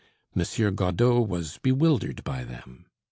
[0.33, 2.87] Monsieur Godeau was bewildered by them.